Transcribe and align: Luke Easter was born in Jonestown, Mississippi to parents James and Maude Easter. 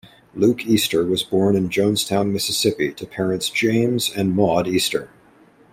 Luke 0.33 0.65
Easter 0.65 1.05
was 1.05 1.21
born 1.21 1.55
in 1.55 1.69
Jonestown, 1.69 2.31
Mississippi 2.33 2.91
to 2.93 3.05
parents 3.05 3.51
James 3.51 4.09
and 4.09 4.31
Maude 4.35 4.67
Easter. 4.67 5.09